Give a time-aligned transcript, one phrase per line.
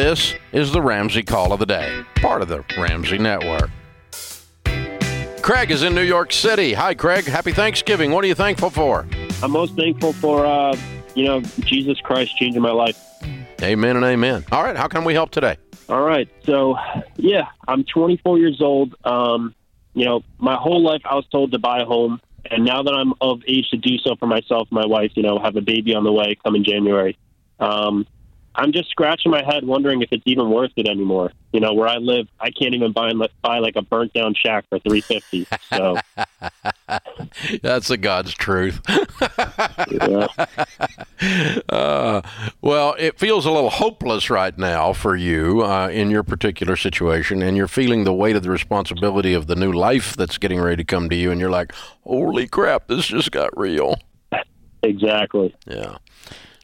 [0.00, 3.68] This is the Ramsey Call of the Day, part of the Ramsey Network.
[5.42, 6.72] Craig is in New York City.
[6.72, 7.26] Hi, Craig.
[7.26, 8.10] Happy Thanksgiving.
[8.10, 9.06] What are you thankful for?
[9.42, 10.74] I'm most thankful for, uh,
[11.14, 12.98] you know, Jesus Christ changing my life.
[13.60, 14.46] Amen and amen.
[14.50, 15.58] All right, how can we help today?
[15.90, 16.30] All right.
[16.44, 16.78] So,
[17.16, 18.94] yeah, I'm 24 years old.
[19.04, 19.54] Um,
[19.92, 22.22] you know, my whole life I was told to buy a home.
[22.50, 25.38] And now that I'm of age to do so for myself, my wife, you know,
[25.38, 27.18] have a baby on the way coming January.
[27.58, 28.06] Um,
[28.54, 31.32] I'm just scratching my head, wondering if it's even worth it anymore.
[31.52, 34.64] You know, where I live, I can't even buy buy like a burnt down shack
[34.68, 35.46] for three fifty.
[35.68, 35.96] So
[37.62, 38.80] that's the God's truth.
[39.90, 40.26] yeah.
[41.68, 42.22] uh,
[42.60, 47.42] well, it feels a little hopeless right now for you uh, in your particular situation,
[47.42, 50.76] and you're feeling the weight of the responsibility of the new life that's getting ready
[50.76, 51.72] to come to you, and you're like,
[52.04, 53.96] "Holy crap, this just got real."
[54.82, 55.54] Exactly.
[55.66, 55.98] Yeah.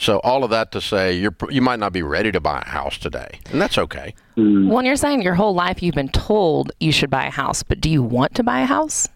[0.00, 2.68] So all of that to say, you you might not be ready to buy a
[2.68, 4.14] house today, and that's okay.
[4.34, 4.70] Mm.
[4.70, 7.82] When you're saying your whole life you've been told you should buy a house, but
[7.82, 9.10] do you want to buy a house?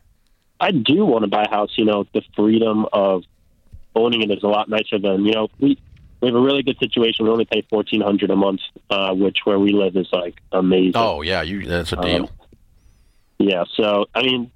[0.60, 1.70] I do want to buy a house.
[1.76, 3.24] You know, the freedom of
[3.94, 5.78] owning it is a lot nicer than you know we
[6.20, 7.24] we have a really good situation.
[7.24, 8.60] We only pay fourteen hundred a month,
[8.90, 10.96] uh, which where we live is like amazing.
[10.96, 12.24] Oh yeah, you that's a deal.
[12.24, 12.28] Um,
[13.38, 14.50] yeah, so I mean,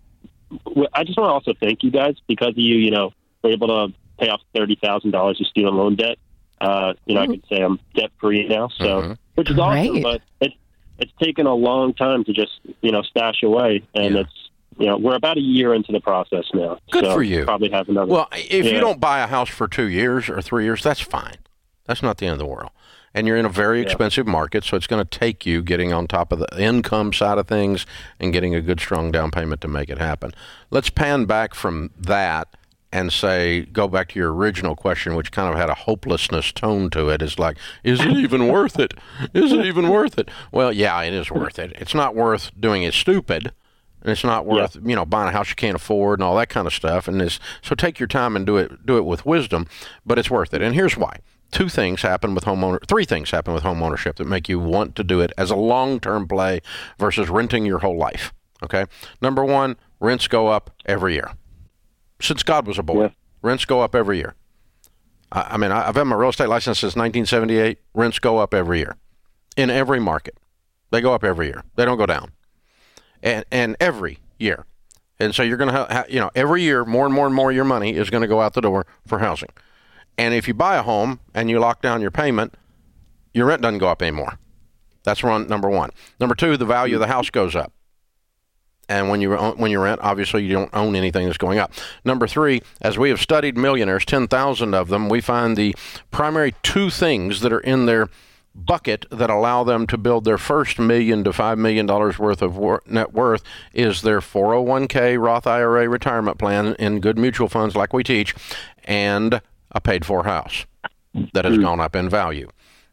[0.93, 2.77] I just want to also thank you guys because of you.
[2.77, 6.19] You know, we're able to pay off thirty thousand dollars of student loan debt.
[6.61, 7.33] Uh, you know, mm-hmm.
[7.33, 9.13] I could say I'm debt free now, so mm-hmm.
[9.37, 9.91] which is Great.
[9.91, 10.03] awesome.
[10.03, 10.55] But it's
[10.99, 14.21] it's taken a long time to just you know stash away, and yeah.
[14.23, 16.79] it's you know we're about a year into the process now.
[16.91, 17.45] Good so for you.
[17.45, 18.11] Probably have another.
[18.11, 18.73] Well, if yeah.
[18.73, 21.37] you don't buy a house for two years or three years, that's fine.
[21.87, 22.71] That's not the end of the world.
[23.15, 24.33] And you're in a very expensive yeah.
[24.33, 27.49] market, so it's going to take you getting on top of the income side of
[27.49, 27.87] things
[28.21, 30.33] and getting a good, strong down payment to make it happen.
[30.71, 32.55] Let's pan back from that
[32.93, 36.89] and say, go back to your original question, which kind of had a hopelessness tone
[36.91, 37.21] to it.
[37.21, 38.95] Is like, is it even worth it?
[39.35, 40.31] Is it even worth it?
[40.53, 41.73] Well, yeah, it is worth it.
[41.77, 43.53] It's not worth doing it stupid,
[44.01, 44.83] and it's not worth yeah.
[44.85, 47.09] you know buying a house you can't afford and all that kind of stuff.
[47.09, 49.67] And this, so take your time and do it do it with wisdom,
[50.07, 50.63] but it's worth it.
[50.63, 51.19] And here's why.
[51.51, 52.79] Two things happen with homeowner.
[52.87, 55.57] Three things happen with home ownership that make you want to do it as a
[55.57, 56.61] long-term play
[56.99, 58.35] versus renting your whole life.
[58.63, 58.85] Okay.
[59.23, 61.33] Number one, rents go up every year
[62.21, 63.03] since God was a boy.
[63.05, 63.11] Yeah.
[63.43, 64.35] Rents go up every year.
[65.31, 67.79] I, I mean, I, I've had my real estate license since 1978.
[67.95, 68.97] Rents go up every year
[69.57, 70.39] in every market.
[70.91, 71.65] They go up every year.
[71.77, 72.33] They don't go down.
[73.23, 74.65] And and every year.
[75.21, 77.35] And so you're going to have, ha- you know, every year more and more and
[77.35, 79.49] more of your money is going to go out the door for housing.
[80.17, 82.55] And if you buy a home and you lock down your payment,
[83.35, 84.39] your rent doesn't go up anymore.
[85.03, 85.91] That's one number one.
[86.21, 87.73] Number two, the value of the house goes up
[88.89, 91.73] and when you when you rent, obviously you don't own anything that's going up.
[92.05, 95.75] Number three, as we have studied millionaires, ten thousand of them, we find the
[96.11, 98.09] primary two things that are in their
[98.55, 102.59] bucket that allow them to build their first million to five million dollars worth of
[102.87, 108.03] net worth is their 401k Roth IRA retirement plan in good mutual funds like we
[108.03, 108.35] teach,
[108.85, 109.41] and
[109.71, 110.67] a paid for house
[111.33, 111.63] that has hmm.
[111.63, 112.49] gone up in value.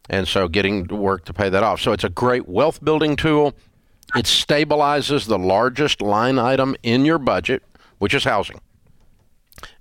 [0.09, 1.81] And so getting to work to pay that off.
[1.81, 3.55] So it's a great wealth building tool.
[4.13, 7.63] It stabilizes the largest line item in your budget,
[7.97, 8.59] which is housing.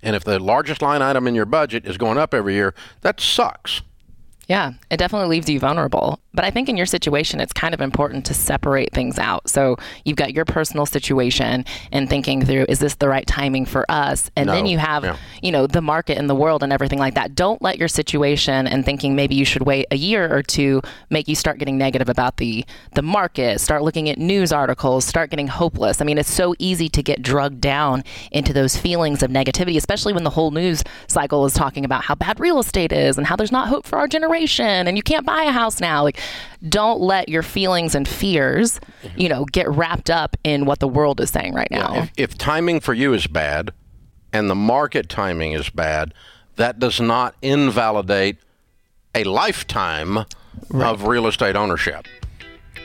[0.01, 3.19] And if the largest line item in your budget is going up every year, that
[3.19, 3.81] sucks.
[4.47, 6.19] Yeah, it definitely leaves you vulnerable.
[6.33, 9.49] But I think in your situation, it's kind of important to separate things out.
[9.49, 13.89] So you've got your personal situation and thinking through, is this the right timing for
[13.89, 14.29] us?
[14.35, 14.53] And no.
[14.53, 15.17] then you have, yeah.
[15.45, 17.35] You know, the market and the world and everything like that.
[17.35, 21.27] Don't let your situation and thinking maybe you should wait a year or two make
[21.27, 23.61] you start getting negative about the the market.
[23.61, 25.05] Start looking at news articles.
[25.05, 26.01] Start getting hopeless.
[26.01, 30.13] I mean, it's so easy to get drugged down into those feelings of negativity, especially
[30.13, 33.35] when the whole news cycle is talking about how bad real estate is and how
[33.35, 36.01] there's not hope for our generation and you can't buy a house now.
[36.01, 36.19] Like
[36.67, 39.21] don't let your feelings and fears, mm-hmm.
[39.21, 41.93] you know, get wrapped up in what the world is saying right now.
[41.93, 43.71] Yeah, if, if timing for you is bad
[44.35, 46.13] and the market timing is bad,
[46.57, 48.37] that does not invalidate
[49.13, 50.91] a lifetime right.
[50.91, 52.05] of real estate ownership.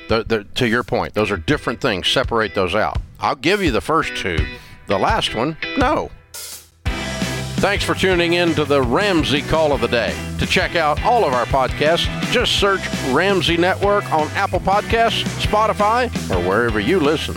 [0.08, 2.06] The, the, to your point, those are different things.
[2.06, 2.98] Separate those out.
[3.19, 4.38] I'll give you the first two.
[4.86, 6.10] The last one, no.
[6.44, 10.16] Thanks for tuning in to the Ramsey Call of the Day.
[10.38, 16.06] To check out all of our podcasts, just search Ramsey Network on Apple Podcasts, Spotify,
[16.30, 17.36] or wherever you listen.